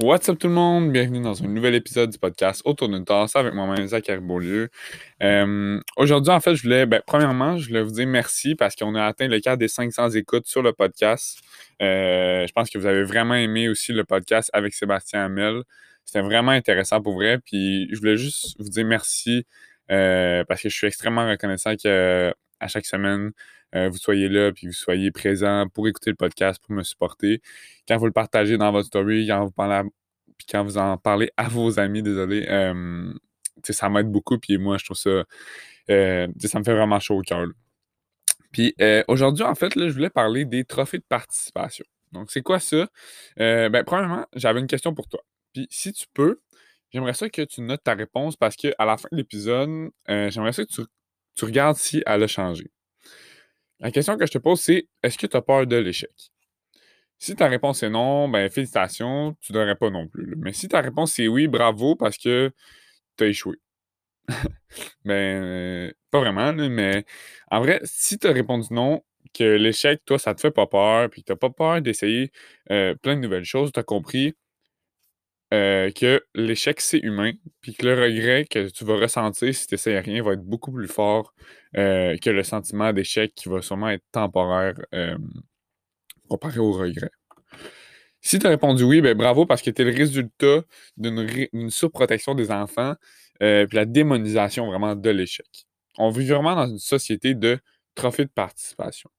What's 0.00 0.28
up 0.28 0.40
tout 0.40 0.48
le 0.48 0.54
monde? 0.54 0.90
Bienvenue 0.90 1.20
dans 1.20 1.40
un 1.40 1.46
nouvel 1.46 1.76
épisode 1.76 2.10
du 2.10 2.18
podcast 2.18 2.62
Autour 2.64 2.88
d'une 2.88 3.04
tasse 3.04 3.36
avec 3.36 3.54
moi-même 3.54 3.86
Zachary 3.86 4.20
Beaulieu. 4.20 4.68
Euh, 5.22 5.80
Aujourd'hui, 5.96 6.32
en 6.32 6.40
fait, 6.40 6.56
je 6.56 6.64
voulais, 6.64 6.84
ben, 6.84 7.00
premièrement, 7.06 7.56
je 7.58 7.68
voulais 7.68 7.82
vous 7.84 7.92
dire 7.92 8.06
merci 8.08 8.56
parce 8.56 8.74
qu'on 8.74 8.96
a 8.96 9.04
atteint 9.04 9.28
le 9.28 9.38
cadre 9.38 9.58
des 9.58 9.68
500 9.68 10.10
écoutes 10.10 10.46
sur 10.46 10.62
le 10.62 10.72
podcast. 10.72 11.38
Euh, 11.80 12.44
je 12.44 12.52
pense 12.52 12.70
que 12.70 12.78
vous 12.78 12.86
avez 12.86 13.04
vraiment 13.04 13.36
aimé 13.36 13.68
aussi 13.68 13.92
le 13.92 14.02
podcast 14.02 14.50
avec 14.52 14.74
Sébastien 14.74 15.26
Hamel. 15.26 15.62
C'était 16.04 16.22
vraiment 16.22 16.50
intéressant 16.50 17.00
pour 17.00 17.14
vrai. 17.14 17.38
Puis 17.38 17.88
je 17.92 17.98
voulais 18.00 18.16
juste 18.16 18.56
vous 18.58 18.68
dire 18.68 18.84
merci 18.84 19.46
parce 19.88 20.62
que 20.62 20.68
je 20.68 20.74
suis 20.74 20.86
extrêmement 20.86 21.28
reconnaissant 21.28 21.74
que 21.76 22.32
à 22.60 22.68
chaque 22.68 22.86
semaine, 22.86 23.32
euh, 23.74 23.88
vous 23.88 23.98
soyez 23.98 24.28
là, 24.28 24.52
puis 24.52 24.66
vous 24.66 24.72
soyez 24.72 25.10
présent 25.10 25.66
pour 25.68 25.88
écouter 25.88 26.10
le 26.10 26.16
podcast, 26.16 26.62
pour 26.64 26.74
me 26.74 26.82
supporter. 26.82 27.42
Quand 27.88 27.96
vous 27.96 28.06
le 28.06 28.12
partagez 28.12 28.56
dans 28.56 28.70
votre 28.70 28.86
story, 28.86 29.26
quand 29.26 29.44
vous, 29.44 29.50
parlez 29.50 29.88
puis 30.38 30.46
quand 30.50 30.64
vous 30.64 30.78
en 30.78 30.96
parlez 30.96 31.30
à 31.36 31.48
vos 31.48 31.78
amis, 31.78 32.02
désolé, 32.02 32.46
euh, 32.48 33.12
ça 33.68 33.88
m'aide 33.88 34.10
beaucoup, 34.10 34.38
puis 34.38 34.58
moi, 34.58 34.78
je 34.78 34.84
trouve 34.84 34.96
ça, 34.96 35.24
euh, 35.90 36.28
ça 36.44 36.58
me 36.58 36.64
fait 36.64 36.74
vraiment 36.74 37.00
chaud 37.00 37.18
au 37.18 37.22
cœur. 37.22 37.46
Puis 38.52 38.74
aujourd'hui, 39.08 39.44
en 39.44 39.54
fait, 39.56 39.74
là, 39.74 39.88
je 39.88 39.94
voulais 39.94 40.10
parler 40.10 40.44
des 40.44 40.64
trophées 40.64 40.98
de 40.98 41.04
participation. 41.08 41.84
Donc, 42.12 42.30
c'est 42.30 42.42
quoi 42.42 42.60
ça? 42.60 42.86
ben, 43.36 43.82
premièrement, 43.84 44.26
j'avais 44.34 44.60
une 44.60 44.68
question 44.68 44.94
pour 44.94 45.08
toi. 45.08 45.20
Puis, 45.52 45.66
si 45.70 45.92
tu 45.92 46.06
peux, 46.14 46.40
j'aimerais 46.94 47.12
ça 47.12 47.28
que 47.28 47.42
tu 47.42 47.60
notes 47.60 47.82
ta 47.82 47.94
réponse 47.94 48.36
parce 48.36 48.54
qu'à 48.56 48.72
la 48.78 48.96
fin 48.96 49.08
de 49.10 49.16
l'épisode, 49.16 49.90
j'aimerais 50.06 50.52
ça 50.52 50.64
que 50.64 50.70
tu, 50.70 51.44
regardes 51.44 51.76
si 51.76 52.02
elle 52.06 52.22
a 52.22 52.26
changé. 52.28 52.70
La 53.80 53.90
question 53.90 54.16
que 54.16 54.24
je 54.24 54.32
te 54.32 54.38
pose, 54.38 54.60
c'est 54.60 54.88
est-ce 55.02 55.18
que 55.18 55.26
tu 55.26 55.36
as 55.36 55.42
peur 55.42 55.66
de 55.66 55.76
l'échec? 55.76 56.10
Si 57.18 57.34
ta 57.34 57.48
réponse 57.48 57.82
est 57.82 57.90
non, 57.90 58.28
ben 58.28 58.48
félicitations, 58.48 59.36
tu 59.40 59.52
ne 59.52 59.74
pas 59.74 59.90
non 59.90 60.06
plus. 60.06 60.34
Mais 60.36 60.52
si 60.52 60.68
ta 60.68 60.80
réponse 60.80 61.18
est 61.18 61.28
oui, 61.28 61.48
bravo 61.48 61.96
parce 61.96 62.16
que 62.16 62.52
tu 63.16 63.24
as 63.24 63.26
échoué. 63.26 63.56
ben, 65.04 65.92
pas 66.10 66.20
vraiment, 66.20 66.52
mais 66.52 67.04
en 67.50 67.60
vrai, 67.60 67.80
si 67.84 68.18
tu 68.18 68.26
as 68.26 68.32
répondu 68.32 68.68
non, 68.70 69.02
que 69.34 69.44
l'échec, 69.56 70.02
toi, 70.04 70.18
ça 70.18 70.34
te 70.34 70.40
fait 70.40 70.50
pas 70.50 70.66
peur, 70.66 71.10
puis 71.10 71.22
que 71.24 71.32
tu 71.32 71.38
pas 71.38 71.50
peur 71.50 71.82
d'essayer 71.82 72.30
euh, 72.70 72.94
plein 72.94 73.16
de 73.16 73.20
nouvelles 73.20 73.44
choses, 73.44 73.72
tu 73.72 73.80
as 73.80 73.82
compris 73.82 74.34
euh, 75.54 75.90
que 75.92 76.24
l'échec, 76.34 76.80
c'est 76.80 76.98
humain, 76.98 77.32
puis 77.60 77.74
que 77.74 77.86
le 77.86 77.94
regret 77.94 78.44
que 78.44 78.68
tu 78.70 78.84
vas 78.84 78.96
ressentir 78.96 79.54
si 79.54 79.68
tu 79.68 79.74
n'essayes 79.74 79.98
rien 79.98 80.20
va 80.22 80.32
être 80.32 80.42
beaucoup 80.42 80.72
plus 80.72 80.88
fort 80.88 81.32
euh, 81.76 82.16
que 82.16 82.30
le 82.30 82.42
sentiment 82.42 82.92
d'échec 82.92 83.34
qui 83.36 83.48
va 83.48 83.62
sûrement 83.62 83.90
être 83.90 84.02
temporaire 84.10 84.74
euh, 84.94 85.16
comparé 86.28 86.58
au 86.58 86.72
regret. 86.72 87.10
Si 88.20 88.38
tu 88.40 88.46
as 88.46 88.50
répondu 88.50 88.82
oui, 88.82 89.00
ben 89.00 89.16
bravo 89.16 89.46
parce 89.46 89.62
que 89.62 89.70
tu 89.70 89.82
es 89.82 89.84
le 89.84 89.96
résultat 89.96 90.62
d'une 90.96 91.70
surprotection 91.70 92.34
des 92.34 92.50
enfants 92.50 92.94
puis 93.38 93.76
la 93.76 93.84
démonisation 93.84 94.66
vraiment 94.66 94.96
de 94.96 95.10
l'échec. 95.10 95.66
On 95.98 96.10
vit 96.10 96.26
vraiment 96.26 96.56
dans 96.56 96.66
une 96.66 96.78
société 96.78 97.34
de 97.34 97.58
trophée 97.94 98.24
de 98.24 98.30
participation. 98.30 99.10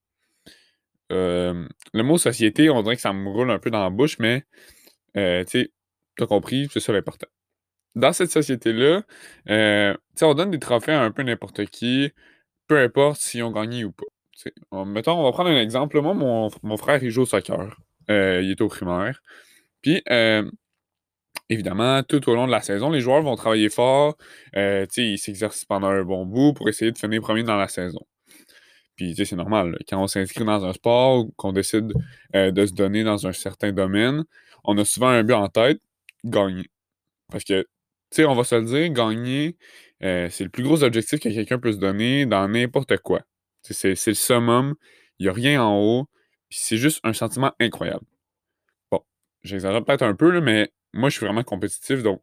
le 1.10 1.68
mot 2.02 2.18
société, 2.18 2.70
on 2.70 2.82
dirait 2.82 2.96
que 2.96 3.02
ça 3.02 3.14
me 3.14 3.30
roule 3.30 3.52
un 3.52 3.60
peu 3.60 3.70
dans 3.70 3.84
la 3.84 3.90
bouche, 3.92 4.18
mais 4.20 4.44
tu 5.14 5.22
sais, 5.48 5.72
T'as 6.18 6.28
compris, 6.28 6.68
c'est 6.72 6.80
ça 6.80 6.94
l'important. 6.94 7.28
Dans 7.96 8.14
cette 8.14 8.32
société-là, 8.32 9.04
euh, 9.50 9.96
on 10.22 10.34
donne 10.34 10.52
des 10.52 10.60
trophées 10.60 10.92
à 10.92 11.02
un 11.02 11.12
peu 11.12 11.24
n'importe 11.24 11.66
qui, 11.66 12.12
peu 12.68 12.78
importe 12.80 13.22
s'ils 13.22 13.44
ont 13.44 13.52
gagné 13.52 13.86
ou 13.86 13.92
pas. 13.92 14.06
mettons, 14.86 15.14
on 15.20 15.24
va 15.24 15.32
prendre 15.32 15.50
un 15.50 15.62
exemple. 15.62 16.00
Moi, 16.02 16.14
mon, 16.14 16.78
frère, 16.78 17.04
il 17.04 17.10
joue 17.10 17.22
au 17.24 17.26
soccer. 17.26 17.78
Euh, 18.10 18.42
il 18.44 18.52
est 18.52 18.62
au 18.62 18.68
primaire. 18.68 19.22
Puis, 19.82 20.04
euh, 20.10 20.50
évidemment, 21.50 22.04
tout 22.04 22.30
au 22.30 22.36
long 22.36 22.48
de 22.48 22.52
la 22.52 22.62
saison, 22.62 22.90
les 22.92 23.02
joueurs 23.02 23.22
vont 23.22 23.36
travailler 23.36 23.70
fort. 23.70 24.18
ils 24.54 25.18
s'exercent 25.18 25.66
pendant 25.66 25.88
un 25.88 26.04
bon 26.04 26.26
bout 26.26 26.54
pour 26.54 26.70
essayer 26.70 26.92
de 26.92 26.98
finir 26.98 27.22
premier 27.22 27.44
dans 27.44 27.58
la 27.58 27.70
saison. 27.70 28.06
Puis, 28.98 29.16
c'est 29.16 29.36
normal. 29.36 29.78
Quand 29.90 30.02
on 30.02 30.08
s'inscrit 30.08 30.46
dans 30.46 30.66
un 30.66 30.74
sport, 30.74 31.26
qu'on 31.38 31.54
décide 31.54 31.94
de 32.34 32.66
se 32.66 32.74
donner 32.74 33.04
dans 33.04 33.28
un 33.28 33.34
certain 33.34 33.72
domaine, 33.72 34.26
on 34.66 34.78
a 34.78 34.86
souvent 34.86 35.10
un 35.10 35.24
but 35.24 35.34
en 35.34 35.48
tête, 35.50 35.80
gagner. 36.26 36.70
Parce 37.32 37.44
que, 37.44 37.62
tu 37.62 37.68
sais, 38.12 38.26
on 38.26 38.36
va 38.36 38.44
se 38.44 38.56
le 38.56 38.66
dire, 38.66 38.90
gagner, 38.92 39.58
euh, 40.04 40.30
c'est 40.30 40.44
le 40.44 40.50
plus 40.50 40.64
gros 40.64 40.84
objectif 40.84 41.20
que 41.20 41.30
quelqu'un 41.30 41.60
peut 41.60 41.72
se 41.72 41.78
donner 41.78 42.26
dans 42.26 42.48
n'importe 42.48 42.98
quoi. 42.98 43.22
C'est 43.62 43.90
le 43.90 44.14
summum, 44.14 44.76
il 45.20 45.26
n'y 45.26 45.30
a 45.30 45.34
rien 45.34 45.64
en 45.64 45.80
haut, 45.80 46.06
puis 46.50 46.60
c'est 46.62 46.78
juste 46.78 47.00
un 47.04 47.14
sentiment 47.14 47.54
incroyable. 47.60 48.06
Bon, 48.92 49.02
j'exagère 49.44 49.84
peut-être 49.84 50.04
un 50.04 50.16
peu, 50.16 50.40
mais 50.42 50.72
moi, 50.94 51.10
je 51.10 51.18
suis 51.18 51.26
vraiment 51.26 51.44
compétitif, 51.44 52.04
donc 52.04 52.22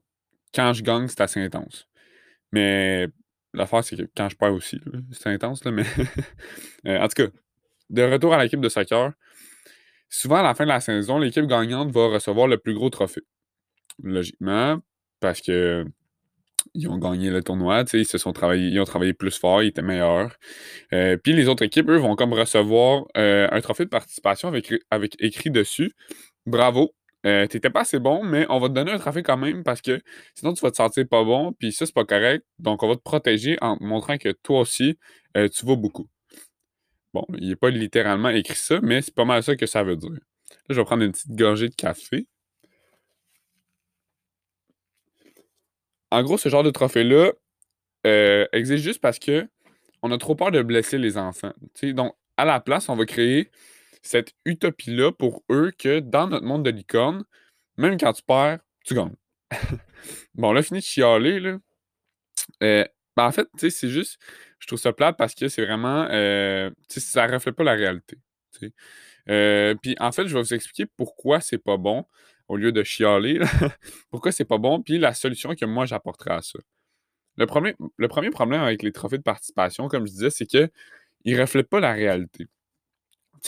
quand 0.55 0.73
je 0.73 0.83
gagne, 0.83 1.09
c'est 1.09 1.21
assez 1.21 1.41
intense. 1.41 1.89
Mais 2.53 3.09
l'affaire, 3.55 3.83
c'est 3.83 3.97
que 3.97 4.09
quand 4.17 4.29
je 4.29 4.37
perds 4.37 4.55
aussi, 4.55 4.81
c'est 5.13 5.31
intense, 5.31 5.65
là, 5.65 5.73
mais 5.73 5.85
euh, 6.87 7.01
en 7.01 7.09
tout 7.09 7.25
cas, 7.25 7.29
de 7.91 8.03
retour 8.03 8.35
à 8.35 8.43
l'équipe 8.43 8.61
de 8.61 8.69
soccer, 8.69 9.13
souvent 10.09 10.37
à 10.37 10.43
la 10.43 10.55
fin 10.55 10.65
de 10.65 10.69
la 10.69 10.81
saison, 10.81 11.19
l'équipe 11.19 11.47
gagnante 11.47 11.91
va 11.91 12.09
recevoir 12.09 12.47
le 12.47 12.59
plus 12.59 12.75
gros 12.75 12.91
trophée 12.91 13.23
logiquement, 14.03 14.79
parce 15.21 15.41
que 15.41 15.87
ils 16.75 16.89
ont 16.89 16.99
gagné 16.99 17.31
le 17.31 17.43
tournoi, 17.43 17.85
ils 17.93 18.07
se 18.07 18.19
sont 18.19 18.33
travaillés, 18.33 18.69
ils 18.69 18.81
ont 18.81 18.85
travaillé 18.85 19.13
plus 19.13 19.37
fort, 19.39 19.63
ils 19.63 19.69
étaient 19.69 19.83
meilleurs. 19.83 20.37
Euh, 20.93 21.17
puis 21.17 21.33
les 21.33 21.49
autres 21.49 21.65
équipes, 21.65 21.89
eux, 21.91 21.97
vont 21.99 22.17
comme 22.17 22.33
recevoir 22.33 23.05
euh, 23.17 23.49
un 23.51 23.61
trophée 23.61 23.85
de 23.85 23.91
participation 23.91 24.49
avec, 24.49 25.17
écrit 25.21 25.51
dessus 25.51 25.93
Bravo, 26.47 26.95
euh, 27.27 27.47
t'étais 27.47 27.71
pas 27.71 27.83
assez 27.83 27.99
bon, 27.99 28.25
mais 28.25 28.47
on 28.49 28.59
va 28.59 28.69
te 28.69 28.75
donner 28.75 28.93
un 28.93 28.99
trophée 28.99 29.23
quand 29.23 29.37
même 29.37 29.63
parce 29.65 29.81
que 29.81 30.01
sinon 30.35 30.55
tu 30.55 30.61
vas 30.63 30.71
te 30.71 30.77
sentir 30.77 31.07
pas 31.09 31.25
bon, 31.25 31.53
puis 31.53 31.73
ça, 31.73 31.87
c'est 31.87 31.95
pas 31.95 32.05
correct. 32.05 32.45
Donc 32.59 32.83
on 32.83 32.89
va 32.89 32.97
te 32.97 33.03
protéger 33.03 33.59
en 33.61 33.77
montrant 33.81 34.19
que 34.19 34.31
toi 34.31 34.61
aussi, 34.61 34.99
tu 35.35 35.67
vaux 35.67 35.77
beaucoup. 35.77 36.09
Bon, 37.15 37.27
il 37.39 37.49
n'est 37.49 37.57
pas 37.57 37.71
littéralement 37.71 38.31
écrit 38.31 38.57
ça, 38.57 38.81
mais 38.83 39.03
c'est 39.03 39.15
pas 39.15 39.25
mal 39.25 39.43
ça 39.43 39.55
que 39.57 39.67
ça 39.67 39.83
veut 39.83 39.97
dire. 39.97 40.11
Là, 40.11 40.19
je 40.71 40.75
vais 40.75 40.85
prendre 40.85 41.03
une 41.03 41.13
petite 41.13 41.33
gorgée 41.33 41.69
de 41.69 41.75
café. 41.75 42.27
En 46.13 46.23
gros, 46.23 46.37
ce 46.37 46.51
genre 46.51 46.63
de 46.63 46.71
trophée-là 46.71 47.33
euh, 48.07 48.47
existe 48.53 48.85
juste 48.85 49.01
parce 49.01 49.19
que 49.19 49.49
on 50.03 50.13
a 50.13 50.19
trop 50.19 50.35
peur 50.35 50.51
de 50.51 50.61
blesser 50.61 50.99
les 50.99 51.17
enfants. 51.17 51.55
Donc, 51.83 52.15
à 52.37 52.45
la 52.45 52.61
place, 52.61 52.91
on 52.91 52.97
va 52.97 53.07
créer 53.07 53.51
cette 54.03 54.35
utopie-là 54.45 55.13
pour 55.13 55.43
eux 55.51 55.73
que 55.79 56.01
dans 56.01 56.29
notre 56.29 56.45
monde 56.45 56.65
de 56.65 56.71
licorne, 56.71 57.25
même 57.79 57.99
quand 57.99 58.13
tu 58.13 58.23
perds, 58.25 58.59
tu 58.85 58.95
gagnes. 58.95 59.15
bon, 60.35 60.53
là, 60.53 60.63
fini 60.63 60.81
de 60.81 60.85
chialer, 60.85 61.41
là. 61.41 61.59
Euh, 62.63 62.85
ben, 63.17 63.25
en 63.25 63.33
fait, 63.33 63.49
tu 63.57 63.61
sais, 63.61 63.71
c'est 63.71 63.89
juste, 63.89 64.19
je 64.59 64.67
trouve 64.67 64.79
ça 64.79 64.93
plate 64.93 65.17
parce 65.17 65.35
que 65.35 65.49
c'est 65.49 65.65
vraiment, 65.65 66.09
euh, 66.11 66.69
tu 66.91 67.01
sais, 67.01 67.11
ça 67.11 67.27
reflète 67.27 67.57
pas 67.57 67.65
la 67.65 67.73
réalité. 67.73 68.19
Euh, 69.31 69.75
puis 69.81 69.97
en 69.99 70.13
fait, 70.13 70.27
je 70.27 70.35
vais 70.35 70.43
vous 70.43 70.53
expliquer 70.53 70.85
pourquoi 70.97 71.41
c'est 71.41 71.59
pas 71.59 71.79
bon 71.79 72.05
au 72.49 72.57
lieu 72.57 72.73
de 72.73 72.83
chialer. 72.83 73.41
Pourquoi 74.11 74.33
c'est 74.33 74.45
pas 74.45 74.59
bon? 74.59 74.83
Puis 74.83 74.99
la 74.99 75.15
solution 75.15 75.55
que 75.55 75.65
moi 75.65 75.87
j'apporterai 75.87 76.35
à 76.35 76.43
ça. 76.43 76.59
Le 77.37 77.47
premier, 77.47 77.75
le 77.97 78.09
premier 78.09 78.31
problème 78.31 78.61
avec 78.63 78.83
les 78.83 78.93
trophées 78.93 79.19
de 79.19 79.23
participation, 79.23 79.89
comme 79.89 80.07
je 80.07 80.13
disais, 80.13 80.31
c'est 80.31 80.47
qu'ils 80.47 80.71
ne 81.25 81.41
reflètent 81.41 81.69
pas 81.69 81.81
la 81.81 81.93
réalité. 81.93 82.47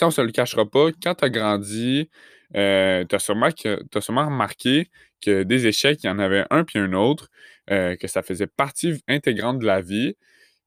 On 0.01 0.07
ne 0.07 0.11
se 0.11 0.21
le 0.21 0.31
cachera 0.31 0.65
pas, 0.69 0.89
quand 1.01 1.15
tu 1.15 1.25
as 1.25 1.29
grandi, 1.29 2.09
euh, 2.55 3.05
tu 3.05 3.15
as, 3.15 3.19
sûrement 3.19 4.25
remarqué 4.25 4.89
que 5.21 5.43
des 5.43 5.67
échecs, 5.67 6.03
il 6.03 6.07
y 6.07 6.09
en 6.09 6.19
avait 6.19 6.45
un 6.49 6.63
puis 6.63 6.79
un 6.79 6.93
autre, 6.93 7.29
euh, 7.71 7.95
que 7.95 8.07
ça 8.07 8.21
faisait 8.23 8.47
partie 8.47 9.01
intégrante 9.07 9.59
de 9.59 9.65
la 9.65 9.81
vie. 9.81 10.15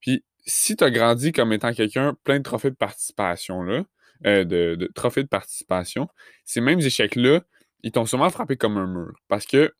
Puis 0.00 0.24
si 0.46 0.76
tu 0.76 0.84
as 0.84 0.90
grandi 0.90 1.32
comme 1.32 1.52
étant 1.52 1.72
quelqu'un 1.72 2.16
plein 2.24 2.38
de 2.38 2.42
trophées 2.42 2.70
de 2.70 2.76
participation, 2.76 3.62
là, 3.62 3.84
euh, 4.26 4.44
de, 4.44 4.74
de, 4.76 4.86
trophées 4.94 5.22
de 5.22 5.28
participation, 5.28 6.08
ces 6.44 6.60
mêmes 6.60 6.80
échecs-là, 6.80 7.42
ils 7.82 7.92
t'ont 7.92 8.06
sûrement 8.06 8.30
frappé 8.30 8.56
comme 8.56 8.76
un 8.76 8.86
mur. 8.86 9.12
Parce 9.28 9.46
que 9.46 9.74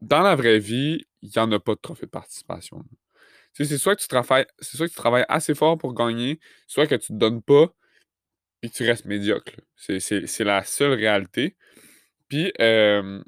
dans 0.00 0.22
la 0.22 0.36
vraie 0.36 0.58
vie, 0.58 1.06
il 1.22 1.30
n'y 1.30 1.38
en 1.38 1.50
a 1.52 1.60
pas 1.60 1.74
de 1.74 1.80
trophée 1.80 2.06
de 2.06 2.10
participation. 2.10 2.84
c'est 3.52 3.78
soit 3.78 3.96
que 3.96 4.02
tu 4.02 4.08
travailles, 4.08 4.46
soit 4.60 4.86
que 4.86 4.92
tu 4.92 4.96
travailles 4.96 5.24
assez 5.28 5.54
fort 5.54 5.78
pour 5.78 5.94
gagner, 5.94 6.40
soit 6.66 6.86
que 6.86 6.94
tu 6.96 7.12
ne 7.12 7.18
te 7.18 7.20
donnes 7.20 7.42
pas 7.42 7.74
et 8.62 8.68
que 8.68 8.74
tu 8.74 8.84
restes 8.84 9.06
médiocre. 9.06 9.52
C'est, 9.76 10.40
la 10.40 10.64
seule 10.64 10.92
réalité. 10.92 11.56
Puis, 12.28 12.52
ce 12.58 13.22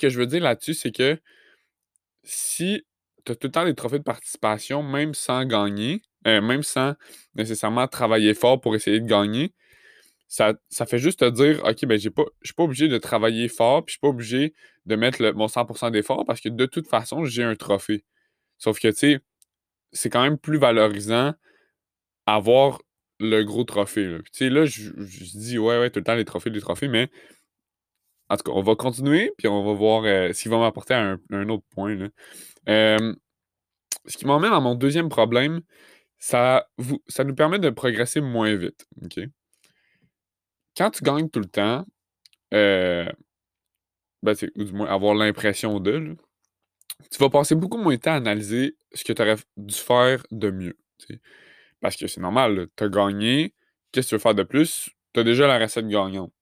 que 0.00 0.08
je 0.08 0.18
veux 0.18 0.26
dire 0.26 0.42
là-dessus, 0.42 0.74
c'est 0.74 0.92
que 0.92 1.18
si 2.22 2.84
tu 3.24 3.32
as 3.32 3.36
tout 3.36 3.46
le 3.48 3.52
temps 3.52 3.64
des 3.64 3.74
trophées 3.74 3.98
de 3.98 4.04
participation, 4.04 4.82
même 4.82 5.14
sans 5.14 5.44
gagner, 5.44 6.02
euh, 6.26 6.40
même 6.40 6.62
sans 6.62 6.94
nécessairement 7.34 7.88
travailler 7.88 8.34
fort 8.34 8.60
pour 8.60 8.74
essayer 8.74 9.00
de 9.00 9.06
gagner, 9.06 9.54
ça, 10.30 10.86
fait 10.86 10.98
juste 10.98 11.20
te 11.20 11.28
dire, 11.28 11.62
OK, 11.64 11.84
ben, 11.86 11.98
je 11.98 12.08
suis 12.44 12.54
pas 12.54 12.62
obligé 12.62 12.86
de 12.86 12.98
travailler 12.98 13.48
fort, 13.48 13.84
puis 13.84 13.92
je 13.92 13.94
suis 13.94 14.00
pas 14.00 14.08
obligé 14.08 14.54
de 14.86 14.94
mettre 14.94 15.20
le, 15.20 15.32
mon 15.32 15.48
100% 15.48 15.90
d'effort 15.90 16.24
parce 16.24 16.40
que 16.40 16.48
de 16.48 16.66
toute 16.66 16.86
façon, 16.86 17.24
j'ai 17.24 17.42
un 17.42 17.56
trophée. 17.56 18.04
Sauf 18.56 18.78
que, 18.78 18.88
tu 18.88 18.94
sais, 18.94 19.20
c'est 19.92 20.08
quand 20.08 20.22
même 20.22 20.38
plus 20.38 20.58
valorisant 20.58 21.34
avoir 22.26 22.80
le 23.18 23.42
gros 23.42 23.64
trophée. 23.64 24.18
Tu 24.26 24.30
sais, 24.32 24.50
là, 24.50 24.66
je, 24.66 24.90
dis, 25.36 25.58
ouais, 25.58 25.78
ouais, 25.80 25.90
tout 25.90 25.98
le 25.98 26.04
temps 26.04 26.14
les 26.14 26.24
trophées, 26.24 26.50
les 26.50 26.60
trophées, 26.60 26.88
mais 26.88 27.10
en 28.28 28.36
tout 28.36 28.44
cas, 28.44 28.52
on 28.52 28.62
va 28.62 28.76
continuer, 28.76 29.32
puis 29.36 29.48
on 29.48 29.64
va 29.64 29.72
voir 29.72 30.04
euh, 30.04 30.32
s'il 30.32 30.50
va 30.52 30.58
m'apporter 30.58 30.94
un, 30.94 31.18
un 31.30 31.48
autre 31.48 31.64
point. 31.74 31.96
là. 31.96 32.08
Euh, 32.68 33.14
ce 34.06 34.16
qui 34.16 34.26
m'emmène 34.26 34.52
à 34.52 34.60
mon 34.60 34.76
deuxième 34.76 35.08
problème, 35.08 35.62
ça, 36.18 36.68
vous, 36.78 37.02
ça 37.08 37.24
nous 37.24 37.34
permet 37.34 37.58
de 37.58 37.70
progresser 37.70 38.20
moins 38.20 38.54
vite. 38.54 38.86
OK? 39.02 39.18
Quand 40.80 40.90
tu 40.90 41.04
gagnes 41.04 41.28
tout 41.28 41.40
le 41.40 41.46
temps, 41.46 41.84
euh, 42.54 43.04
ben, 44.22 44.34
ou 44.56 44.64
du 44.64 44.72
moins 44.72 44.86
avoir 44.86 45.14
l'impression 45.14 45.78
de, 45.78 45.90
là, 45.90 46.14
tu 47.10 47.18
vas 47.18 47.28
passer 47.28 47.54
beaucoup 47.54 47.76
moins 47.76 47.96
de 47.96 48.00
temps 48.00 48.12
à 48.12 48.14
analyser 48.14 48.78
ce 48.94 49.04
que 49.04 49.12
tu 49.12 49.20
aurais 49.20 49.36
dû 49.58 49.74
faire 49.74 50.22
de 50.30 50.50
mieux. 50.50 50.78
Parce 51.82 51.96
que 51.96 52.06
c'est 52.06 52.22
normal, 52.22 52.68
tu 52.76 52.84
as 52.84 52.88
gagné, 52.88 53.54
qu'est-ce 53.92 54.06
que 54.06 54.08
tu 54.08 54.14
veux 54.14 54.20
faire 54.20 54.34
de 54.34 54.42
plus? 54.42 54.88
Tu 55.12 55.20
as 55.20 55.22
déjà 55.22 55.46
la 55.46 55.58
recette 55.58 55.86
gagnante. 55.86 56.32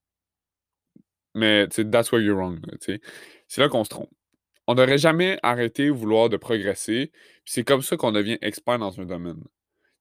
Mais 1.35 1.67
that's 1.67 2.13
where 2.13 2.23
you're 2.23 2.37
wrong. 2.37 2.61
C'est 2.81 3.61
là 3.61 3.69
qu'on 3.69 3.83
se 3.83 3.91
trompe. 3.91 4.13
On 4.69 4.77
n'aurait 4.77 4.99
jamais 4.99 5.41
arrêté 5.43 5.91
vouloir 5.91 6.29
de 6.29 6.37
progresser. 6.37 7.11
C'est 7.45 7.65
comme 7.65 7.83
ça 7.83 7.97
qu'on 7.97 8.13
devient 8.13 8.39
expert 8.41 8.79
dans 8.79 9.01
un 9.01 9.05
domaine. 9.05 9.43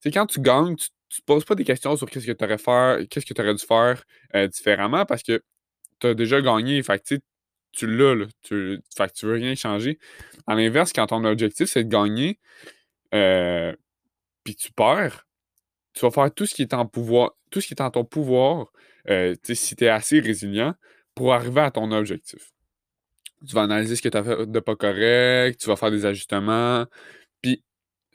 Quand 0.06 0.28
tu 0.28 0.42
gagnes, 0.42 0.76
tu 0.76 0.90
ne 1.16 1.22
te 1.22 1.26
poses 1.26 1.46
pas 1.46 1.56
des 1.56 1.64
questions 1.64 1.96
sur 1.96 2.10
qu'est-ce 2.10 2.26
que 2.26 2.32
tu 2.32 2.44
aurais, 2.44 2.58
faire, 2.58 3.00
qu'est-ce 3.10 3.26
que 3.26 3.54
dû 3.54 3.66
faire 3.66 4.04
euh, 4.36 4.48
différemment 4.48 5.06
parce 5.06 5.24
que 5.24 5.42
tu 6.00 6.08
as 6.08 6.14
déjà 6.14 6.42
gagné. 6.42 6.84
Fait 6.84 7.02
tu 7.02 7.20
tu 7.72 7.88
l'as. 7.88 8.16
Là, 8.16 8.26
tu, 8.44 8.82
fait 8.96 9.12
tu 9.14 9.26
veux 9.26 9.36
rien 9.36 9.56
changer. 9.56 10.00
À 10.48 10.56
l'inverse, 10.56 10.94
quand 10.94 11.08
ton 11.08 11.24
objectif, 11.26 11.70
c'est 11.70 11.84
de 11.84 11.90
gagner, 11.90 12.40
euh, 13.14 13.74
puis 14.44 14.56
tu 14.56 14.72
perds, 14.72 15.28
tu 15.94 16.02
vas 16.02 16.12
faire 16.12 16.34
tout 16.34 16.46
ce 16.46 16.56
qui 16.56 16.64
est 16.64 16.74
en 16.74 16.86
pouvoir, 16.86 17.32
tout 17.52 17.62
ce 17.62 17.68
qui 17.68 17.74
est 17.74 17.82
en 17.82 17.92
ton 17.92 18.06
pouvoir, 18.06 18.72
euh, 19.10 19.36
tu 19.44 19.56
si 19.56 19.76
tu 19.76 19.86
es 19.86 19.90
assez 19.90 20.20
résilient, 20.20 20.74
pour 21.16 21.34
arriver 21.34 21.62
à 21.62 21.72
ton 21.72 21.92
objectif. 21.92 22.52
Tu 23.48 23.54
vas 23.54 23.64
analyser 23.64 23.96
ce 23.96 24.02
que 24.02 24.10
tu 24.10 24.18
as 24.18 24.24
fait 24.24 24.46
de 24.48 24.60
pas 24.60 24.76
correct, 24.76 25.60
tu 25.60 25.68
vas 25.68 25.76
faire 25.76 25.92
des 25.92 26.06
ajustements. 26.06 26.86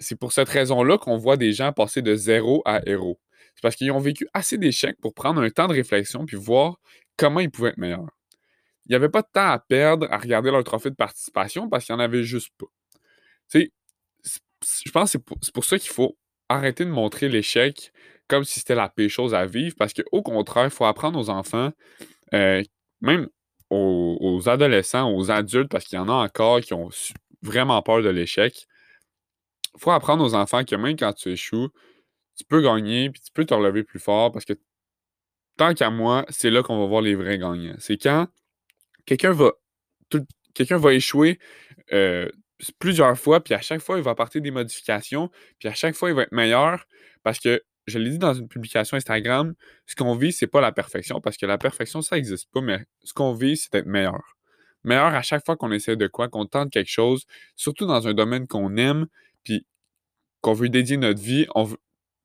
C'est 0.03 0.17
pour 0.17 0.33
cette 0.33 0.49
raison-là 0.49 0.99
qu'on 0.99 1.17
voit 1.17 1.37
des 1.37 1.53
gens 1.53 1.73
passer 1.73 2.03
de 2.03 2.15
zéro 2.15 2.63
à 2.65 2.81
héros. 2.87 3.19
C'est 3.55 3.63
parce 3.63 3.77
qu'ils 3.77 3.91
ont 3.93 3.99
vécu 3.99 4.27
assez 4.35 4.59
d'échecs 4.59 4.97
pour 5.01 5.15
prendre 5.15 5.43
un 5.43 5.51
temps 5.51 5.69
de 5.69 5.75
réflexion 5.75 6.27
puis 6.27 6.37
voir 6.37 6.79
comment 7.17 7.41
ils 7.41 7.51
pouvaient 7.51 7.71
être 7.71 7.79
meilleurs. 7.79 8.11
Il 8.87 8.91
n'y 8.91 8.97
avait 8.97 9.09
pas 9.09 9.23
de 9.23 9.29
temps 9.33 9.49
à 9.49 9.59
perdre 9.59 10.07
à 10.11 10.19
regarder 10.19 10.51
leur 10.51 10.65
trophée 10.65 10.91
de 10.91 10.97
participation 10.97 11.69
parce 11.69 11.85
qu'il 11.85 11.95
n'y 11.95 12.01
en 12.01 12.05
avait 12.05 12.25
juste 12.25 12.51
pas. 12.59 12.67
Je 13.55 14.91
pense 14.91 15.13
que 15.13 15.19
c'est 15.43 15.53
pour, 15.53 15.65
ça 15.65 15.79
qu'il 15.79 15.91
faut 15.91 16.17
arrêter 16.49 16.85
de 16.85 16.91
montrer 16.91 17.29
l'échec 17.29 17.93
comme 18.29 18.45
si 18.45 18.61
c'était 18.61 18.75
la 18.75 18.89
pire 18.89 19.11
chose 19.11 19.35
à 19.35 19.47
vivre 19.47 19.75
parce 19.79 19.93
qu'au 19.93 20.23
contraire, 20.23 20.65
il 20.65 20.71
faut 20.71 20.85
apprendre 20.85 21.19
aux 21.19 21.31
enfants, 21.31 21.71
euh, 22.35 22.63
même 23.01 23.29
aux, 23.71 24.49
adolescents, 24.49 25.11
aux 25.15 25.31
adultes, 25.31 25.71
parce 25.71 25.85
qu'il 25.85 25.97
y 25.97 26.01
en 26.01 26.09
a 26.09 26.13
encore 26.13 26.61
qui 26.61 26.75
ont 26.75 26.91
vraiment 27.43 27.81
peur 27.83 28.03
de 28.03 28.09
l'échec. 28.09 28.67
Il 29.75 29.81
faut 29.81 29.91
apprendre 29.91 30.25
aux 30.25 30.35
enfants 30.35 30.65
que 30.65 30.77
même 30.77 30.97
quand 30.97 31.13
tu 31.13 31.31
échoues, 31.31 31.69
tu 32.37 32.45
peux 32.45 32.63
gagner 32.63 33.11
puis 33.11 33.21
tu 33.21 33.33
peux 33.33 33.45
te 33.45 33.55
relever 33.55 33.85
plus 33.85 34.01
fort 34.01 34.33
parce 34.33 34.45
que 34.45 34.55
tant 35.57 35.75
qu'à 35.75 35.91
moi, 35.91 36.25
c'est 36.29 36.51
là 36.51 36.63
qu'on 36.63 36.79
va 36.79 36.87
voir 36.87 37.03
les 37.03 37.15
vrais 37.15 37.39
gagnants. 37.39 37.77
C'est 37.79 37.97
quand 37.97 38.29
quelqu'un 39.07 39.33
va, 39.33 39.53
quelqu'un 40.55 40.79
va 40.79 40.95
échouer 40.95 41.39
euh, 41.93 42.29
plusieurs 42.79 43.19
fois, 43.19 43.43
puis 43.43 43.55
à 43.55 43.61
chaque 43.61 43.81
fois, 43.81 43.99
il 43.99 44.05
va 44.05 44.13
apporter 44.13 44.41
des 44.41 44.51
modifications, 44.51 45.31
puis 45.59 45.69
à 45.69 45.75
chaque 45.75 45.95
fois, 45.95 46.11
il 46.11 46.15
va 46.15 46.23
être 46.23 46.33
meilleur 46.33 46.87
parce 47.23 47.39
que, 47.39 47.63
je 47.89 47.99
l'ai 47.99 48.11
dit 48.11 48.19
dans 48.19 48.35
une 48.35 48.47
publication 48.47 48.97
Instagram, 48.97 49.55
ce 49.87 49.97
qu'on 49.97 50.15
vit, 50.15 50.33
c'est 50.33 50.47
pas 50.47 50.61
la 50.61 50.71
perfection 50.71 51.21
parce 51.21 51.37
que 51.37 51.47
la 51.47 51.59
perfection, 51.59 52.01
ça 52.01 52.15
n'existe 52.15 52.49
pas, 52.53 52.61
mais 52.61 52.85
ce 53.03 53.13
qu'on 53.13 53.33
vit, 53.33 53.57
c'est 53.57 53.73
d'être 53.73 53.87
meilleur. 53.87 54.37
Meilleur 54.85 55.07
à 55.07 55.23
chaque 55.23 55.45
fois 55.45 55.57
qu'on 55.57 55.73
essaie 55.73 55.97
de 55.97 56.07
quoi, 56.07 56.29
qu'on 56.29 56.47
tente 56.47 56.71
quelque 56.71 56.91
chose, 56.91 57.27
surtout 57.57 57.87
dans 57.87 58.07
un 58.07 58.15
domaine 58.15 58.47
qu'on 58.47 58.77
aime, 58.77 59.07
puis 59.45 59.67
qu'on 60.41 60.55
veut 60.55 60.69
dédier 60.69 60.97
notre 60.97 61.21
vie. 61.21 61.47
On 61.55 61.65
veut- 61.65 61.79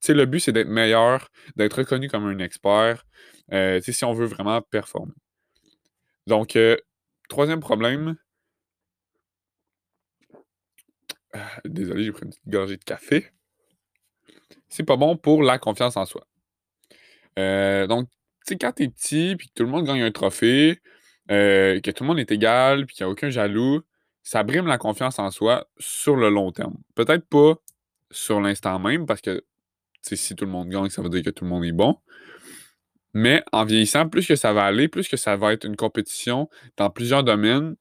le 0.10 0.26
but, 0.26 0.40
c'est 0.40 0.54
d'être 0.54 0.70
meilleur, 0.70 1.30
d'être 1.58 1.80
reconnu 1.80 2.08
comme 2.10 2.26
un 2.26 2.40
expert, 2.40 3.06
euh, 3.52 3.82
si 3.82 4.06
on 4.06 4.14
veut 4.14 4.26
vraiment 4.26 4.62
performer. 4.62 5.14
Donc, 6.28 6.56
euh, 6.56 6.78
troisième 7.30 7.60
problème. 7.60 8.16
Ah, 11.34 11.60
désolé, 11.66 12.04
j'ai 12.04 12.12
pris 12.12 12.24
une 12.24 12.30
petite 12.30 12.48
gorgée 12.48 12.78
de 12.78 12.84
café. 12.84 13.32
C'est 14.70 14.84
pas 14.84 14.96
bon 14.98 15.18
pour 15.18 15.44
la 15.44 15.60
confiance 15.60 15.98
en 15.98 16.06
soi. 16.06 16.26
Euh, 17.40 17.88
donc, 17.88 18.10
tu 18.46 18.54
sais, 18.54 18.58
quand 18.58 18.72
t'es 18.72 18.88
petit, 18.88 19.36
puis 19.38 19.48
que 19.50 19.54
tout 19.54 19.64
le 19.64 19.70
monde 19.70 19.86
gagne 19.86 20.02
un 20.02 20.12
trophée, 20.12 20.82
que 21.30 21.92
tout 21.92 22.04
le 22.04 22.08
monde 22.08 22.20
est 22.20 22.32
égal, 22.32 22.86
puis 22.86 22.96
qu'il 22.96 23.06
n'y 23.06 23.10
a 23.10 23.12
aucun 23.12 23.30
jaloux, 23.30 23.82
ça 24.28 24.44
brime 24.44 24.68
la 24.68 24.78
confiance 24.78 25.20
en 25.20 25.32
soi 25.32 25.70
sur 25.80 26.18
le 26.18 26.30
long 26.30 26.52
terme. 26.52 26.76
Peut-être 26.96 27.26
pas 27.30 27.56
sur 28.12 28.42
l'instant 28.42 28.78
même, 28.78 29.06
parce 29.06 29.22
que 29.22 29.46
si 30.02 30.36
tout 30.36 30.44
le 30.44 30.52
monde 30.52 30.68
gagne, 30.68 30.90
ça 30.90 31.02
veut 31.02 31.08
dire 31.08 31.24
que 31.24 31.30
tout 31.30 31.46
le 31.46 31.50
monde 31.50 31.64
est 31.64 31.72
bon. 31.72 31.96
Mais 33.14 33.42
en 33.54 33.64
vieillissant, 33.64 34.10
plus 34.10 34.28
que 34.28 34.36
ça 34.36 34.52
va 34.52 34.66
aller, 34.66 34.90
plus 34.90 35.08
que 35.08 35.16
ça 35.16 35.38
va 35.38 35.54
être 35.54 35.64
une 35.64 35.78
compétition 35.78 36.50
dans 36.76 36.90
plusieurs 36.90 37.24
domaines, 37.24 37.78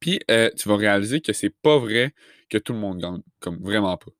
puis 0.00 0.20
euh, 0.30 0.50
tu 0.54 0.68
vas 0.68 0.76
réaliser 0.76 1.22
que 1.22 1.32
c'est 1.32 1.54
pas 1.62 1.78
vrai 1.78 2.14
que 2.50 2.58
tout 2.58 2.74
le 2.74 2.78
monde 2.78 3.00
gagne, 3.00 3.22
comme 3.40 3.58
vraiment 3.62 3.96
pas. 3.96 4.10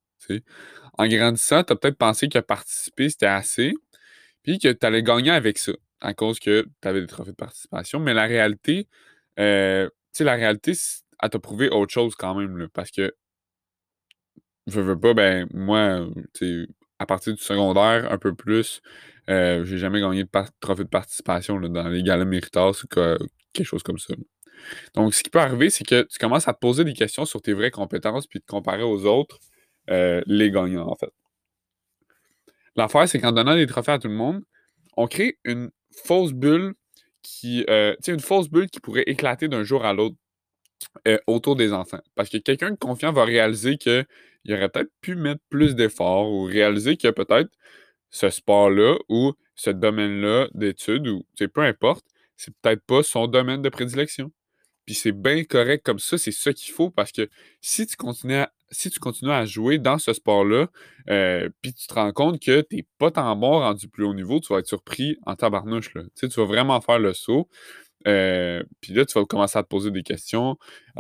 En 0.97 1.07
grandissant, 1.07 1.63
tu 1.63 1.75
as 1.75 1.77
peut-être 1.77 1.99
pensé 1.99 2.31
que 2.31 2.39
participer, 2.39 3.11
c'était 3.11 3.27
assez, 3.27 3.75
puis 4.45 4.59
que 4.59 4.73
tu 4.73 4.87
allais 4.87 5.03
gagner 5.03 5.31
avec 5.31 5.59
ça, 5.59 5.73
à 6.01 6.15
cause 6.15 6.39
que 6.39 6.67
tu 6.81 6.89
avais 6.89 7.03
des 7.03 7.07
trophées 7.07 7.33
de 7.33 7.37
participation. 7.37 8.01
Mais 8.01 8.15
la 8.15 8.25
réalité, 8.25 8.89
euh, 9.39 9.91
tu 9.91 10.19
sais, 10.19 10.25
la 10.25 10.37
réalité, 10.37 10.73
elle 11.23 11.31
t'a 11.31 11.39
prouvé 11.39 11.69
autre 11.71 11.93
chose 11.93 12.15
quand 12.17 12.35
même, 12.35 12.69
parce 12.73 12.91
que 12.91 13.15
je 14.67 14.81
veux 14.81 14.99
pas, 14.99 15.15
ben, 15.15 15.47
moi, 15.53 16.07
à 16.99 17.07
partir 17.07 17.35
du 17.35 17.43
secondaire, 17.43 18.11
un 18.11 18.19
peu 18.19 18.35
plus, 18.35 18.81
euh, 19.31 19.65
j'ai 19.65 19.79
jamais 19.79 20.01
gagné 20.01 20.25
de 20.25 20.29
trophée 20.61 20.85
de 20.85 20.89
participation 20.89 21.61
dans 21.61 21.89
les 21.89 22.03
galas 22.03 22.25
Méritas 22.25 22.81
ou 22.85 22.87
que- 22.89 23.19
quelque 23.53 23.67
chose 23.67 23.83
comme 23.83 23.99
ça. 23.99 24.15
Donc, 24.95 25.15
ce 25.15 25.23
qui 25.23 25.31
peut 25.31 25.41
arriver, 25.41 25.71
c'est 25.71 25.85
que 25.85 26.03
tu 26.05 26.19
commences 26.19 26.49
à 26.49 26.55
te 26.55 26.59
poser 26.61 26.85
des 26.85 26.95
questions 26.95 27.25
sur 27.27 27.43
tes 27.43 27.53
vraies 27.55 27.71
compétences 27.71 28.27
puis 28.27 28.41
te 28.41 28.47
comparer 28.47 28.83
aux 28.83 29.07
autres, 29.07 29.39
euh, 29.91 30.23
les 30.27 30.51
gagnants, 30.51 30.89
en 30.89 30.97
fait. 30.97 31.13
L'affaire, 32.77 33.09
c'est 33.09 33.21
qu'en 33.21 33.33
donnant 33.33 33.55
des 33.55 33.67
trophées 33.67 33.93
à 33.93 33.99
tout 33.99 34.09
le 34.09 34.15
monde, 34.15 34.43
on 34.97 35.07
crée 35.07 35.39
une 35.45 35.71
fausse 36.05 36.33
bulle 36.33 36.75
qui, 37.23 37.65
euh, 37.71 37.95
une 38.07 38.21
fausse 38.21 38.49
bulle 38.51 38.69
qui 38.69 38.81
pourrait 38.81 39.05
éclater 39.07 39.49
d'un 39.49 39.63
jour 39.63 39.85
à 39.85 39.93
l'autre 39.93 40.17
euh, 41.09 41.19
autour 41.27 41.57
des 41.57 41.73
enfants. 41.73 42.01
Parce 42.15 42.29
que 42.29 42.39
quelqu'un 42.39 42.71
de 42.71 42.77
confiant 42.77 43.13
va 43.13 43.25
réaliser 43.25 43.77
qu'il 43.77 44.07
aurait 44.51 44.69
peut-être 44.69 44.93
pu 45.01 45.15
mettre 45.15 45.41
plus 45.51 45.75
d'efforts 45.75 46.31
ou 46.31 46.45
réaliser 46.45 46.97
que 46.97 47.09
peut-être 47.09 47.51
ce 48.11 48.31
sport-là 48.31 48.97
ou 49.09 49.33
ce 49.55 49.71
domaine-là 49.71 50.49
d'études 50.55 51.09
ou, 51.09 51.25
peu 51.53 51.63
importe, 51.63 52.05
c'est 52.37 52.55
peut-être 52.63 52.83
pas 52.85 53.03
son 53.03 53.27
domaine 53.27 53.63
de 53.63 53.69
prédilection. 53.69 54.33
Puis 54.87 54.95
c'est 54.95 55.13
bien 55.13 55.45
correct 55.45 55.85
comme 55.85 55.99
ça, 55.99 56.19
c'est 56.19 56.33
ça 56.33 56.53
qu'il 56.53 56.73
faut 56.73 56.91
parce 56.91 57.11
que 57.11 57.29
si 57.61 57.87
tu 57.87 57.97
continues 57.97 58.35
à, 58.35 58.53
si 58.71 58.91
tu 58.91 58.99
continues 58.99 59.33
à 59.33 59.47
jouer 59.47 59.79
dans 59.79 59.99
ce 59.99 60.13
sport-là, 60.13 60.69
euh, 61.09 61.49
puis 61.63 61.73
tu 61.73 61.87
te 61.87 61.95
rends 61.95 62.13
compte 62.13 62.41
que 62.41 62.61
tu 62.63 62.77
n'es 62.77 62.87
pas 62.99 63.11
tant 63.11 63.35
bon 63.37 63.61
rendu 63.61 63.89
plus 63.89 64.05
haut 64.05 64.15
niveau, 64.15 64.41
tu 64.41 64.53
vas 64.53 64.59
être 64.59 64.67
surpris 64.67 65.17
en 65.25 65.37
tabarnouche. 65.37 65.95
Là. 65.95 66.03
Tu 66.17 66.27
vas 66.29 66.45
vraiment 66.45 66.81
faire 66.81 66.99
le 66.99 67.15
saut. 67.15 67.49
Euh, 68.07 68.63
puis 68.81 68.93
là, 68.93 69.05
tu 69.07 69.19
vas 69.19 69.25
commencer 69.27 69.59
à 69.59 69.63
te 69.63 69.69
poser 69.69 69.91
des 69.91 70.03
questions. 70.03 70.57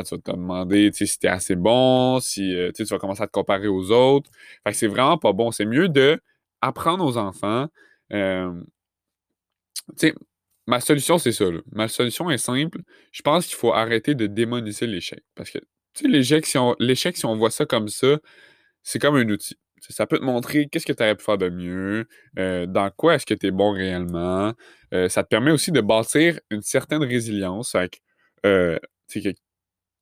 Tu 0.06 0.14
vas 0.14 0.18
te 0.18 0.30
demander 0.32 0.90
si 0.92 1.18
tu 1.18 1.26
es 1.26 1.30
assez 1.30 1.56
bon, 1.56 2.20
si 2.20 2.54
euh, 2.54 2.72
tu 2.74 2.84
vas 2.84 2.98
commencer 2.98 3.22
à 3.22 3.26
te 3.26 3.32
comparer 3.32 3.68
aux 3.68 3.90
autres. 3.90 4.30
Fait 4.64 4.72
que 4.72 4.76
c'est 4.76 4.86
vraiment 4.88 5.18
pas 5.18 5.32
bon. 5.32 5.50
C'est 5.50 5.66
mieux 5.66 5.88
de 5.88 6.20
apprendre 6.60 7.04
aux 7.04 7.16
enfants. 7.18 7.68
euh, 8.12 8.52
ma 10.66 10.80
solution, 10.80 11.18
c'est 11.18 11.32
ça. 11.32 11.46
Ma 11.72 11.88
solution 11.88 12.30
est 12.30 12.38
simple. 12.38 12.80
Je 13.12 13.22
pense 13.22 13.46
qu'il 13.46 13.56
faut 13.56 13.72
arrêter 13.72 14.14
de 14.14 14.26
démoniser 14.26 14.86
l'échec. 14.86 15.22
Parce 15.34 15.50
que, 15.50 15.58
l'échec, 16.04 16.46
si 16.46 16.58
l'échec, 16.78 17.16
si 17.16 17.26
on 17.26 17.36
voit 17.36 17.50
ça 17.50 17.66
comme 17.66 17.88
ça, 17.88 18.18
c'est 18.82 18.98
comme 18.98 19.16
un 19.16 19.28
outil. 19.28 19.56
Ça 19.90 20.06
peut 20.06 20.18
te 20.18 20.24
montrer 20.24 20.68
qu'est-ce 20.68 20.86
que 20.86 20.92
tu 20.92 21.02
aurais 21.02 21.14
pu 21.14 21.24
faire 21.24 21.38
de 21.38 21.48
mieux, 21.48 22.08
euh, 22.38 22.66
dans 22.66 22.90
quoi 22.90 23.14
est-ce 23.14 23.26
que 23.26 23.34
tu 23.34 23.46
es 23.46 23.50
bon 23.50 23.72
réellement. 23.72 24.54
Euh, 24.92 25.08
ça 25.08 25.22
te 25.22 25.28
permet 25.28 25.50
aussi 25.50 25.72
de 25.72 25.80
bâtir 25.80 26.40
une 26.50 26.62
certaine 26.62 27.02
résilience. 27.02 27.72
Que, 27.72 27.98
euh, 28.46 28.78
que 29.12 29.34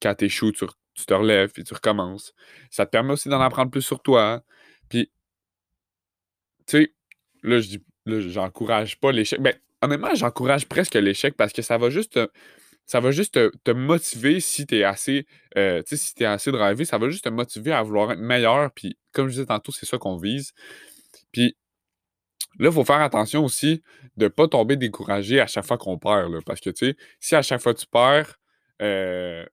quand 0.00 0.14
tu 0.14 0.24
échoues, 0.26 0.52
tu, 0.52 0.66
te 1.06 1.14
relèves 1.14 1.50
puis 1.52 1.64
tu 1.64 1.74
recommences. 1.74 2.32
Ça 2.70 2.86
te 2.86 2.90
permet 2.90 3.12
aussi 3.12 3.28
d'en 3.28 3.40
apprendre 3.40 3.70
plus 3.70 3.82
sur 3.82 4.00
toi. 4.00 4.42
Puis, 4.88 5.10
tu 6.66 6.84
sais, 6.84 6.94
là, 7.42 7.60
je 7.60 7.68
dis, 7.68 7.84
j'encourage 8.30 9.00
pas 9.00 9.12
l'échec. 9.12 9.40
Ben, 9.40 9.54
honnêtement, 9.80 10.14
j'encourage 10.14 10.68
presque 10.68 10.94
l'échec 10.94 11.36
parce 11.36 11.52
que 11.52 11.62
ça 11.62 11.78
va 11.78 11.90
juste 11.90 12.12
te, 12.14 12.28
ça 12.86 13.00
va 13.00 13.10
juste 13.10 13.38
te, 13.64 13.70
motiver 13.70 14.40
si 14.40 14.66
tu 14.66 14.78
es 14.78 14.84
assez, 14.84 15.26
euh, 15.56 15.82
si 15.86 16.24
assez 16.24 16.52
drivé, 16.52 16.84
ça 16.84 16.98
va 16.98 17.08
juste 17.08 17.24
te 17.24 17.28
motiver 17.30 17.72
à 17.72 17.82
vouloir 17.82 18.12
être 18.12 18.18
meilleur. 18.20 18.70
Puis, 18.72 18.98
comme 19.12 19.28
je 19.28 19.32
disais 19.32 19.46
tantôt, 19.46 19.72
c'est 19.72 19.86
ça 19.86 19.98
qu'on 19.98 20.16
vise. 20.16 20.52
Puis, 21.32 21.56
Là, 22.58 22.68
il 22.68 22.72
faut 22.72 22.84
faire 22.84 23.00
attention 23.00 23.44
aussi 23.44 23.82
de 24.16 24.24
ne 24.24 24.28
pas 24.28 24.48
tomber 24.48 24.76
découragé 24.76 25.40
à 25.40 25.46
chaque 25.46 25.64
fois 25.64 25.78
qu'on 25.78 25.98
perd. 25.98 26.32
Là, 26.32 26.40
parce 26.44 26.60
que, 26.60 26.70
tu 26.70 26.86
sais, 26.86 26.96
si 27.20 27.34
à 27.34 27.42
chaque 27.42 27.62
fois 27.62 27.74
tu 27.74 27.86
perds, 27.86 28.38
euh, 28.82 29.44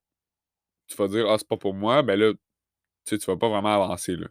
tu 0.87 0.95
vas 0.97 1.07
dire, 1.07 1.29
ah, 1.29 1.37
c'est 1.37 1.47
pas 1.47 1.57
pour 1.57 1.73
moi, 1.73 2.01
ben 2.03 2.19
là, 2.19 2.33
tu 3.05 3.17
tu 3.17 3.25
vas 3.25 3.37
pas 3.37 3.49
vraiment 3.49 3.73
avancer. 3.73 4.15
Là. 4.15 4.27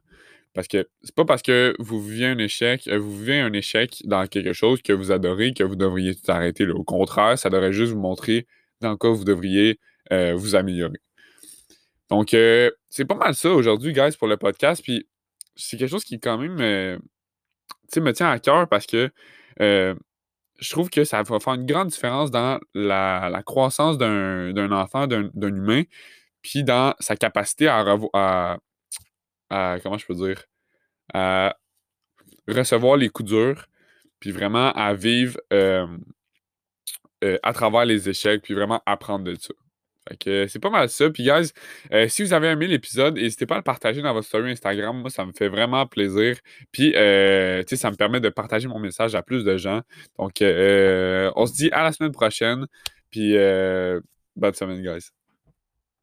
Parce 0.55 0.69
que 0.69 0.89
c'est 1.03 1.15
pas 1.15 1.25
parce 1.25 1.43
que 1.43 1.75
vous 1.79 2.03
vivez 2.03 2.27
un 2.27 2.39
échec, 2.39 2.89
euh, 2.89 2.99
vous 2.99 3.17
vivez 3.19 3.41
un 3.41 3.53
échec 3.53 4.03
dans 4.05 4.27
quelque 4.27 4.53
chose 4.53 4.83
que 4.83 4.93
vous 4.93 5.13
adorez 5.13 5.55
que 5.55 5.65
vous 5.65 5.77
devriez 5.77 6.15
tout 6.15 6.31
arrêter. 6.31 6.67
Là. 6.67 6.75
Au 6.75 6.85
contraire, 6.85 7.39
ça 7.39 7.51
devrait 7.51 7.73
juste 7.73 7.93
vous 7.93 8.01
montrer 8.01 8.47
dans 8.81 8.97
quoi 8.97 9.11
vous 9.11 9.25
devriez 9.25 9.79
euh, 10.13 10.35
vous 10.35 10.55
améliorer. 10.55 11.01
Donc, 12.11 12.35
euh, 12.35 12.71
c'est 12.89 13.05
pas 13.05 13.17
mal 13.17 13.35
ça 13.35 13.51
aujourd'hui, 13.51 13.93
guys, 13.93 14.17
pour 14.19 14.29
le 14.29 14.37
podcast. 14.37 14.83
Puis, 14.83 15.07
c'est 15.57 15.77
quelque 15.77 15.91
chose 15.91 16.05
qui, 16.05 16.21
quand 16.21 16.39
même, 16.39 16.55
me 16.55 18.13
tient 18.13 18.31
à 18.31 18.39
cœur 18.39 18.69
parce 18.69 18.87
que 18.87 19.11
je 20.59 20.71
trouve 20.71 20.91
que 20.91 21.05
ça 21.05 21.23
va 21.23 21.41
faire 21.41 21.55
une 21.55 21.67
grande 21.67 21.89
différence 21.89 22.31
dans 22.31 22.59
la, 22.75 23.43
croissance 23.45 23.99
d'un 23.99 24.73
enfant, 24.73 25.07
d'un 25.07 25.31
humain, 25.35 25.83
puis 26.43 26.65
dans 26.65 26.95
sa 27.01 27.17
capacité 27.17 27.69
à, 27.69 27.85
à, 29.51 29.79
comment 29.83 29.99
je 29.99 30.07
peux 30.07 30.15
dire, 30.15 30.45
à 31.15 31.57
recevoir 32.49 32.97
les 32.97 33.09
coups 33.09 33.31
durs, 33.31 33.67
puis 34.21 34.33
vraiment 34.33 34.73
à 34.73 34.95
vivre 34.95 35.39
à 37.43 37.53
travers 37.53 37.85
les 37.85 38.09
échecs, 38.09 38.43
puis 38.43 38.55
vraiment 38.55 38.83
apprendre 38.87 39.25
de 39.25 39.35
ça. 39.35 39.55
Que 40.21 40.47
c'est 40.47 40.59
pas 40.59 40.71
mal 40.71 40.89
ça. 40.89 41.11
Puis, 41.11 41.25
guys, 41.25 41.53
euh, 41.93 42.09
si 42.09 42.23
vous 42.23 42.33
avez 42.33 42.49
aimé 42.49 42.67
l'épisode, 42.67 43.17
n'hésitez 43.17 43.47
pas 43.47 43.57
à 43.57 43.59
le 43.59 43.63
partager 43.63 44.01
dans 44.03 44.13
votre 44.15 44.27
story 44.27 44.53
Instagram. 44.53 45.01
Moi, 45.01 45.11
ça 45.11 45.27
me 45.27 45.33
fait 45.33 45.49
vraiment 45.49 45.87
plaisir. 45.87 46.37
Puis, 46.73 46.95
euh, 46.97 47.63
tu 47.63 47.71
sais, 47.71 47.77
ça 47.77 47.91
me 47.91 47.97
permet 47.97 48.21
de 48.21 48.29
partager 48.29 48.69
mon 48.69 48.79
message 48.79 49.15
à 49.15 49.23
plus 49.23 49.45
de 49.45 49.57
gens. 49.57 49.83
Donc, 50.19 50.41
euh, 50.43 51.31
on 51.37 51.47
se 51.47 51.53
dit 51.53 51.71
à 51.73 51.83
la 51.83 51.93
semaine 51.93 52.13
prochaine. 52.13 52.67
Puis, 53.11 53.35
bonne 54.37 54.55
semaine, 54.55 54.83
guys. 54.83 55.18